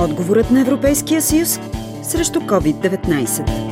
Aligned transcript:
Отговорът 0.00 0.50
на 0.50 0.60
Европейския 0.60 1.22
съюз 1.22 1.60
срещу 2.02 2.40
COVID-19. 2.40 3.68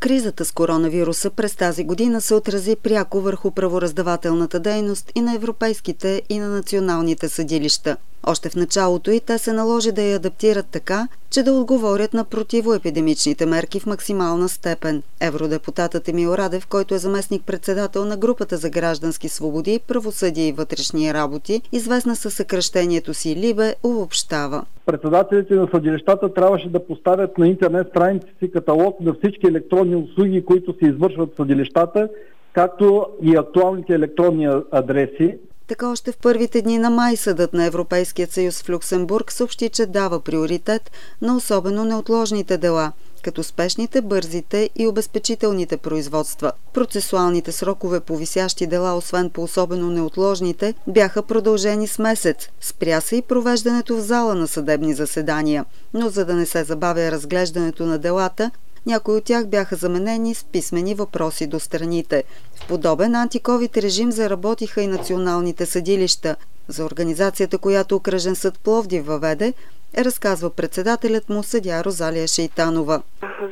Кризата 0.00 0.44
с 0.44 0.52
коронавируса 0.52 1.30
през 1.30 1.56
тази 1.56 1.84
година 1.84 2.20
се 2.20 2.34
отрази 2.34 2.76
пряко 2.76 3.20
върху 3.20 3.50
правораздавателната 3.50 4.60
дейност 4.60 5.12
и 5.14 5.20
на 5.20 5.34
европейските 5.34 6.22
и 6.28 6.38
на 6.38 6.48
националните 6.48 7.28
съдилища. 7.28 7.96
Още 8.26 8.48
в 8.48 8.56
началото 8.56 9.10
и 9.10 9.20
те 9.20 9.38
се 9.38 9.52
наложи 9.52 9.92
да 9.92 10.02
я 10.02 10.16
адаптират 10.16 10.66
така, 10.66 11.08
че 11.30 11.42
да 11.42 11.52
отговорят 11.52 12.14
на 12.14 12.24
противоепидемичните 12.24 13.46
мерки 13.46 13.80
в 13.80 13.86
максимална 13.86 14.48
степен. 14.48 15.02
Евродепутатът 15.20 16.08
Емил 16.08 16.28
Радев, 16.28 16.66
който 16.66 16.94
е 16.94 16.98
заместник-председател 16.98 18.04
на 18.04 18.16
групата 18.16 18.56
за 18.56 18.70
граждански 18.70 19.28
свободи, 19.28 19.80
правосъдие 19.88 20.48
и 20.48 20.52
вътрешни 20.52 21.14
работи, 21.14 21.62
известна 21.72 22.16
със 22.16 22.34
съкръщението 22.34 23.14
си 23.14 23.36
Либе, 23.36 23.74
обобщава. 23.82 24.64
Председателите 24.86 25.54
на 25.54 25.68
съдилищата 25.74 26.34
трябваше 26.34 26.68
да 26.68 26.86
поставят 26.86 27.38
на 27.38 27.48
интернет 27.48 27.88
страниците 27.88 28.32
си 28.38 28.50
каталог 28.50 29.00
на 29.00 29.14
всички 29.14 29.46
електронни 29.46 29.96
услуги, 29.96 30.44
които 30.44 30.74
се 30.78 30.88
извършват 30.88 31.32
в 31.32 31.36
съдилищата, 31.36 32.08
както 32.52 33.06
и 33.22 33.36
актуалните 33.36 33.94
електронни 33.94 34.48
адреси, 34.70 35.38
така 35.68 35.88
още 35.88 36.12
в 36.12 36.16
първите 36.16 36.62
дни 36.62 36.78
на 36.78 36.90
май 36.90 37.16
съдът 37.16 37.52
на 37.52 37.64
Европейския 37.64 38.28
съюз 38.30 38.62
в 38.62 38.70
Люксембург 38.70 39.32
съобщи, 39.32 39.68
че 39.68 39.86
дава 39.86 40.20
приоритет 40.20 40.90
на 41.22 41.36
особено 41.36 41.84
неотложните 41.84 42.58
дела, 42.58 42.92
като 43.22 43.42
спешните, 43.42 44.00
бързите 44.00 44.70
и 44.76 44.86
обезпечителните 44.86 45.76
производства. 45.76 46.52
Процесуалните 46.74 47.52
срокове 47.52 48.00
по 48.00 48.16
висящи 48.16 48.66
дела, 48.66 48.96
освен 48.96 49.30
по 49.30 49.42
особено 49.42 49.90
неотложните, 49.90 50.74
бяха 50.86 51.22
продължени 51.22 51.86
с 51.88 51.98
месец. 51.98 52.48
Спря 52.60 53.00
се 53.00 53.16
и 53.16 53.22
провеждането 53.22 53.96
в 53.96 54.00
зала 54.00 54.34
на 54.34 54.48
съдебни 54.48 54.94
заседания. 54.94 55.64
Но 55.94 56.08
за 56.08 56.24
да 56.24 56.34
не 56.34 56.46
се 56.46 56.64
забавя 56.64 57.10
разглеждането 57.10 57.86
на 57.86 57.98
делата, 57.98 58.50
някои 58.86 59.16
от 59.16 59.24
тях 59.24 59.46
бяха 59.48 59.76
заменени 59.76 60.34
с 60.34 60.44
писмени 60.44 60.94
въпроси 60.94 61.46
до 61.46 61.60
страните. 61.60 62.24
В 62.54 62.68
подобен 62.68 63.14
антиковид 63.14 63.76
режим 63.76 64.12
заработиха 64.12 64.82
и 64.82 64.86
националните 64.86 65.66
съдилища. 65.66 66.36
За 66.68 66.84
организацията, 66.84 67.58
която 67.58 67.96
Окръжен 67.96 68.34
съд 68.34 68.60
Пловдив 68.64 69.06
въведе, 69.06 69.52
разказва 69.98 70.50
председателят 70.50 71.28
му 71.28 71.42
съдя 71.42 71.84
Розалия 71.84 72.28
Шейтанова. 72.28 73.02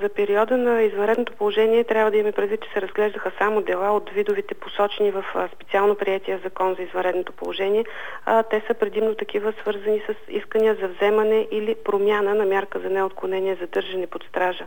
За 0.03 0.09
периода 0.09 0.57
на 0.57 0.83
извънредното 0.83 1.33
положение 1.33 1.85
трябва 1.85 2.11
да 2.11 2.17
има 2.17 2.33
предвид, 2.33 2.61
че 2.61 2.73
се 2.73 2.83
разглеждаха 2.83 3.33
само 3.39 3.63
дела 3.63 3.91
от 3.91 4.11
видовите 4.11 4.55
посочени 4.55 5.11
в 5.11 5.25
специално 5.55 5.95
приятия 5.95 6.41
закон 6.45 6.75
за 6.75 6.83
извънредното 6.83 7.33
положение. 7.33 7.85
А 8.27 8.43
те 8.43 8.63
са 8.67 8.75
предимно 8.75 9.15
такива 9.15 9.53
свързани 9.61 10.03
с 10.09 10.15
искания 10.33 10.77
за 10.81 10.89
вземане 10.89 11.49
или 11.51 11.75
промяна 11.85 12.35
на 12.35 12.45
мярка 12.45 12.81
за 12.81 12.91
неотклонение 12.91 13.57
за 13.61 13.67
държане 13.67 14.07
под 14.07 14.25
стража. 14.25 14.67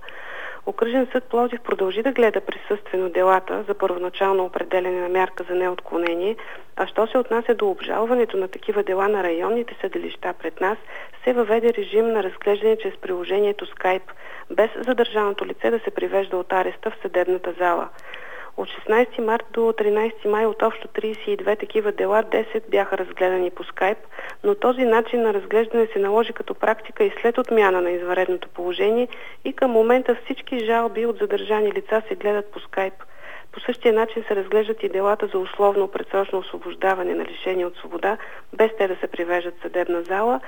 Окръжен 0.66 1.08
съд 1.12 1.24
Пловдив 1.24 1.62
продължи 1.62 2.04
да 2.04 2.12
гледа 2.12 2.42
присъствено 2.42 3.10
делата 3.10 3.64
за 3.68 3.74
първоначално 3.74 4.46
определене 4.46 5.02
на 5.02 5.10
мярка 5.10 5.44
за 5.50 5.56
неотклонение, 5.56 6.36
а 6.76 6.88
що 6.88 7.08
се 7.08 7.18
отнася 7.18 7.56
до 7.56 7.70
обжалването 7.70 8.38
на 8.38 8.48
такива 8.48 8.84
дела 8.84 9.08
на 9.08 9.24
районните 9.24 9.76
съдилища 9.82 10.34
пред 10.34 10.62
нас, 10.62 10.78
се 11.24 11.34
въведе 11.34 11.74
режим 11.74 12.08
на 12.08 12.24
разглеждане 12.24 12.78
чрез 12.78 12.98
приложението 12.98 13.66
Skype, 13.66 14.12
без 14.52 14.70
задържаното 14.88 15.46
лице 15.46 15.70
да 15.72 15.80
се 15.80 15.92
привежда 15.92 16.38
от 16.38 16.54
ареста 16.54 16.92
в 16.92 17.02
съдебната 17.02 17.54
зала. 17.60 17.90
От 18.58 18.68
16 18.88 19.20
март 19.20 19.46
до 19.54 19.62
13 19.62 20.28
май 20.28 20.46
от 20.46 20.62
общо 20.62 20.88
32 20.88 21.60
такива 21.60 21.92
дела 21.92 22.24
10 22.24 22.70
бяха 22.70 22.98
разгледани 22.98 23.50
по 23.50 23.64
скайп, 23.64 23.98
но 24.44 24.56
този 24.56 24.82
начин 24.86 25.22
на 25.22 25.34
разглеждане 25.34 25.88
се 25.88 26.00
наложи 26.00 26.34
като 26.34 26.54
практика 26.54 27.04
и 27.04 27.14
след 27.22 27.38
отмяна 27.38 27.82
на 27.82 27.92
изваредното 27.92 28.50
положение 28.50 29.08
и 29.46 29.54
към 29.54 29.72
момента 29.72 30.16
всички 30.16 30.66
жалби 30.66 31.06
от 31.06 31.18
задържани 31.18 31.72
лица 31.72 32.02
се 32.08 32.16
гледат 32.16 32.52
по 32.52 32.60
скайп. 32.60 32.94
По 33.52 33.60
същия 33.60 33.94
начин 33.94 34.24
се 34.28 34.36
разглеждат 34.36 34.84
и 34.84 34.90
делата 34.90 35.28
за 35.28 35.40
условно 35.40 35.88
предсрочно 35.88 36.40
освобождаване 36.40 37.16
на 37.16 37.26
лишение 37.26 37.66
от 37.66 37.76
свобода, 37.76 38.18
без 38.54 38.72
те 38.78 38.88
да 38.88 38.96
се 38.96 39.08
привеждат 39.08 39.60
в 39.60 39.62
съдебна 39.62 40.04
зала, 40.04 40.40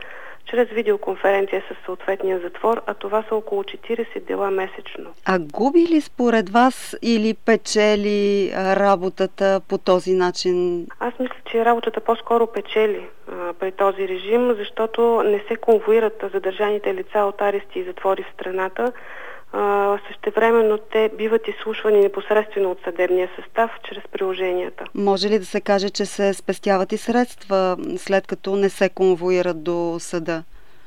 чрез 0.45 0.69
видеоконференция 0.69 1.63
с 1.71 1.85
съответния 1.85 2.39
затвор, 2.39 2.81
а 2.85 2.93
това 2.93 3.23
са 3.29 3.35
около 3.35 3.63
40 3.63 4.23
дела 4.27 4.51
месечно. 4.51 5.09
А 5.25 5.39
губи 5.39 5.79
ли 5.79 6.01
според 6.01 6.49
вас 6.49 6.95
или 7.01 7.33
печели 7.33 8.51
работата 8.55 9.61
по 9.69 9.77
този 9.77 10.13
начин? 10.13 10.87
Аз 10.99 11.13
мисля, 11.19 11.35
че 11.51 11.65
работата 11.65 12.01
по-скоро 12.01 12.47
печели 12.47 13.07
а, 13.31 13.53
при 13.53 13.71
този 13.71 14.07
режим, 14.07 14.53
защото 14.57 15.23
не 15.25 15.43
се 15.47 15.55
конвоират 15.55 16.23
задържаните 16.33 16.93
лица 16.93 17.19
от 17.19 17.41
арести 17.41 17.79
и 17.79 17.83
затвори 17.83 18.23
в 18.23 18.33
страната, 18.33 18.91
същевременно 20.07 20.77
те 20.77 21.09
биват 21.17 21.47
изслушвани 21.47 21.99
непосредствено 21.99 22.71
от 22.71 22.79
съдебния 22.83 23.29
състав 23.35 23.71
чрез 23.89 24.03
приложенията. 24.11 24.85
Може 24.95 25.29
ли 25.29 25.39
да 25.39 25.45
се 25.45 25.61
каже, 25.61 25.89
че 25.89 26.05
се 26.05 26.33
спестяват 26.33 26.91
и 26.91 26.97
средства, 26.97 27.77
след 27.97 28.27
като 28.27 28.55
не 28.55 28.69
се 28.69 28.89
конвоират 28.89 29.63
до 29.63 29.95
съда? 29.99 30.43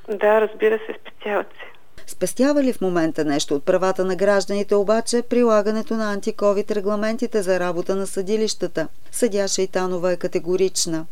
Да, 0.08 0.40
разбира 0.40 0.78
се, 0.78 0.94
спестяват 1.00 1.46
се. 1.46 1.78
Спестява 2.06 2.62
ли 2.62 2.72
в 2.72 2.80
момента 2.80 3.24
нещо 3.24 3.54
от 3.54 3.64
правата 3.64 4.04
на 4.04 4.16
гражданите 4.16 4.74
обаче 4.74 5.22
прилагането 5.30 5.94
на 5.94 6.12
антиковид 6.12 6.70
регламентите 6.70 7.42
за 7.42 7.60
работа 7.60 7.94
на 7.94 8.06
съдилищата? 8.06 8.88
Съдя 9.10 9.48
Шейтанова 9.48 10.12
е 10.12 10.16
категорична. 10.16 11.06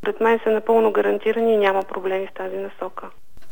Пред 0.00 0.20
мен 0.20 0.40
са 0.44 0.50
напълно 0.50 0.92
гарантирани 0.92 1.52
и 1.54 1.56
няма 1.56 1.82
проблеми 1.82 2.26
в 2.26 2.34
тази 2.34 2.56
насока. 2.56 3.06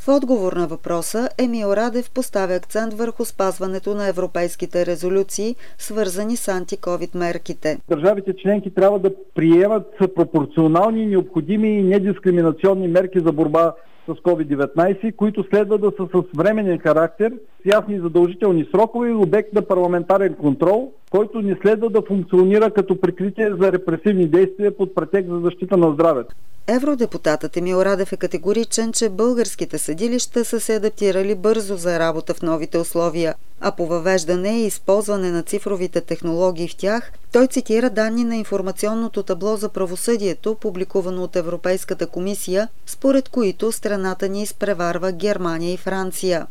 В 0.05 0.09
отговор 0.09 0.53
на 0.53 0.67
въпроса 0.67 1.29
Емил 1.39 1.67
Радев 1.67 2.11
поставя 2.15 2.55
акцент 2.55 2.95
върху 2.95 3.25
спазването 3.25 3.95
на 3.95 4.09
европейските 4.09 4.87
резолюции, 4.87 5.57
свързани 5.79 6.37
с 6.37 6.49
антиковид 6.49 7.15
мерките. 7.15 7.79
Държавите 7.89 8.37
членки 8.37 8.75
трябва 8.75 8.99
да 8.99 9.11
приемат 9.35 9.87
пропорционални, 10.15 11.07
необходими 11.07 11.69
и 11.69 11.83
недискриминационни 11.83 12.89
мерки 12.89 13.21
за 13.21 13.33
борба 13.33 13.75
с 14.09 14.13
COVID-19, 14.13 15.17
които 15.17 15.45
следва 15.51 15.79
да 15.79 15.93
са 15.97 16.07
с 16.15 16.37
временен 16.37 16.79
характер, 16.79 17.33
с 17.63 17.67
ясни 17.67 18.01
задължителни 18.01 18.67
срокове 18.75 19.09
и 19.09 19.13
обект 19.13 19.53
на 19.53 19.63
парламентарен 19.63 20.35
контрол, 20.35 20.93
който 21.11 21.43
не 21.43 21.57
следва 21.63 21.91
да 21.91 22.03
функционира 22.03 22.71
като 22.71 23.01
прикритие 23.01 23.51
за 23.61 23.73
репресивни 23.73 24.29
действия 24.29 24.77
под 24.77 24.95
претекст 24.95 25.31
за 25.31 25.39
защита 25.39 25.77
на 25.77 25.93
здравето. 25.93 26.35
Евродепутатът 26.69 27.57
Емил 27.57 27.77
Радев 27.77 28.13
е 28.13 28.17
категоричен, 28.17 28.93
че 28.93 29.09
българските 29.09 29.79
съдилища 29.79 30.45
са 30.45 30.61
се 30.61 30.75
адаптирали 30.75 31.35
бързо 31.35 31.77
за 31.77 31.99
работа 31.99 32.35
в 32.35 32.43
новите 32.43 32.79
условия, 32.79 33.35
а 33.61 33.73
по 33.73 33.87
въвеждане 33.87 34.61
и 34.61 34.67
използване 34.67 35.31
на 35.31 35.43
цифровите 35.43 36.01
технологии 36.01 36.69
в 36.69 36.77
тях, 36.77 37.13
той 37.33 37.47
цитира 37.47 37.91
данни 37.91 38.25
на 38.25 38.37
информационното 38.37 39.23
табло 39.23 39.57
за 39.57 39.69
правосъдието, 39.69 40.55
публикувано 40.55 41.23
от 41.23 41.37
Европейската 41.37 42.07
комисия, 42.07 42.69
според 42.87 43.29
които 43.29 43.73
страната 43.73 44.29
ни 44.29 44.43
изпреварва 44.43 45.13
Германия 45.13 45.73
и 45.73 45.77
Франция. 45.77 46.47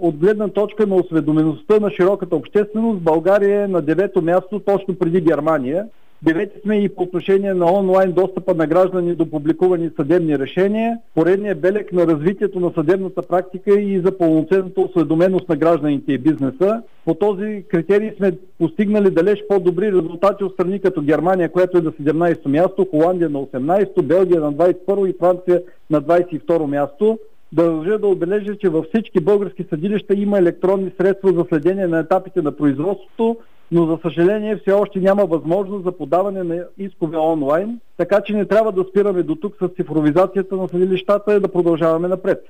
От 0.00 0.16
гледна 0.16 0.48
точка 0.48 0.86
на 0.86 0.94
осведомеността 0.94 1.78
на 1.80 1.90
широката 1.90 2.36
общественост, 2.36 3.00
България 3.00 3.64
е 3.64 3.68
на 3.68 3.82
девето 3.82 4.22
място 4.22 4.60
точно 4.60 4.94
преди 4.98 5.20
Германия. 5.20 5.86
Девети 6.24 6.60
сме 6.60 6.76
и 6.76 6.88
по 6.88 7.02
отношение 7.02 7.54
на 7.54 7.72
онлайн 7.72 8.12
достъпа 8.12 8.54
на 8.54 8.66
граждани 8.66 9.14
до 9.14 9.30
публикувани 9.30 9.90
съдебни 9.96 10.38
решения, 10.38 10.98
поредният 11.14 11.60
белег 11.60 11.92
на 11.92 12.06
развитието 12.06 12.60
на 12.60 12.72
съдебната 12.74 13.22
практика 13.22 13.80
и 13.80 14.00
за 14.00 14.18
пълноценната 14.18 14.80
осведоменост 14.80 15.48
на 15.48 15.56
гражданите 15.56 16.12
и 16.12 16.18
бизнеса. 16.18 16.82
По 17.04 17.14
този 17.14 17.64
критерий 17.68 18.12
сме 18.16 18.32
постигнали 18.58 19.10
далеч 19.10 19.38
по-добри 19.48 19.86
резултати 19.86 20.44
от 20.44 20.52
страни 20.52 20.80
като 20.80 21.02
Германия, 21.02 21.52
която 21.52 21.78
е 21.78 21.80
на 21.80 21.92
17-то 21.92 22.48
място, 22.48 22.86
Холандия 22.90 23.30
на 23.30 23.38
18-то, 23.38 24.02
Белгия 24.02 24.40
на 24.40 24.52
21-то 24.52 25.06
и 25.06 25.14
Франция 25.20 25.62
на 25.90 26.02
22-то 26.02 26.66
място. 26.66 27.18
Дължа 27.52 27.98
да 27.98 28.06
отбележа, 28.06 28.56
че 28.56 28.68
във 28.68 28.86
всички 28.86 29.20
български 29.20 29.64
съдилища 29.70 30.14
има 30.14 30.38
електронни 30.38 30.90
средства 31.00 31.32
за 31.32 31.44
следение 31.48 31.86
на 31.86 31.98
етапите 31.98 32.42
на 32.42 32.52
производството, 32.52 33.36
но 33.72 33.86
за 33.86 33.98
съжаление 34.02 34.56
все 34.56 34.72
още 34.72 34.98
няма 34.98 35.24
възможност 35.24 35.84
за 35.84 35.92
подаване 35.92 36.42
на 36.42 36.64
искове 36.78 37.16
онлайн, 37.16 37.80
така 37.96 38.20
че 38.20 38.32
не 38.32 38.46
трябва 38.46 38.72
да 38.72 38.84
спираме 38.90 39.22
до 39.22 39.34
тук 39.34 39.54
с 39.62 39.68
цифровизацията 39.76 40.56
на 40.56 40.68
съдилищата 40.68 41.36
и 41.36 41.40
да 41.40 41.52
продължаваме 41.52 42.08
напред. 42.08 42.44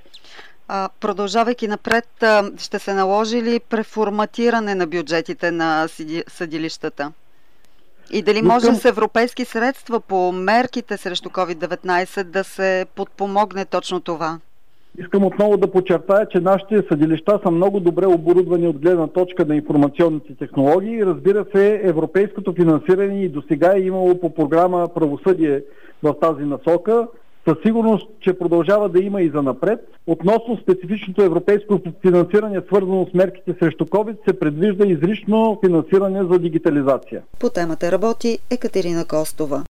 А, 0.68 0.88
продължавайки 1.00 1.68
напред, 1.68 2.08
ще 2.58 2.78
се 2.78 2.94
наложи 2.94 3.42
ли 3.42 3.60
преформатиране 3.60 4.74
на 4.74 4.86
бюджетите 4.86 5.50
на 5.50 5.88
съдилищата? 6.28 7.12
И 8.10 8.22
дали 8.22 8.42
може 8.42 8.74
с 8.74 8.84
европейски 8.84 9.44
средства 9.44 10.00
по 10.00 10.32
мерките 10.32 10.96
срещу 10.96 11.28
COVID-19 11.28 12.22
да 12.22 12.44
се 12.44 12.86
подпомогне 12.94 13.64
точно 13.64 14.00
това? 14.00 14.38
Искам 14.98 15.24
отново 15.24 15.56
да 15.56 15.70
подчертая, 15.70 16.26
че 16.28 16.40
нашите 16.40 16.82
съдилища 16.88 17.40
са 17.44 17.50
много 17.50 17.80
добре 17.80 18.06
оборудвани 18.06 18.68
от 18.68 18.78
гледна 18.78 19.06
точка 19.06 19.44
на 19.44 19.56
информационните 19.56 20.34
технологии. 20.34 21.06
Разбира 21.06 21.44
се, 21.54 21.80
европейското 21.84 22.52
финансиране 22.52 23.22
и 23.22 23.28
до 23.28 23.42
сега 23.48 23.76
е 23.76 23.80
имало 23.80 24.20
по 24.20 24.34
програма 24.34 24.88
правосъдие 24.94 25.62
в 26.02 26.14
тази 26.20 26.44
насока. 26.44 27.08
със 27.48 27.56
сигурност, 27.66 28.08
че 28.20 28.38
продължава 28.38 28.88
да 28.88 29.00
има 29.00 29.22
и 29.22 29.30
за 29.30 29.42
напред. 29.42 29.80
Относно 30.06 30.58
специфичното 30.62 31.22
европейско 31.22 31.80
финансиране, 32.02 32.60
свързано 32.66 33.06
с 33.10 33.14
мерките 33.14 33.54
срещу 33.58 33.84
COVID, 33.84 34.16
се 34.28 34.38
предвижда 34.40 34.86
изрично 34.86 35.58
финансиране 35.64 36.24
за 36.32 36.38
дигитализация. 36.38 37.22
По 37.38 37.50
темата 37.50 37.92
работи 37.92 38.38
Екатерина 38.50 39.04
Костова. 39.04 39.60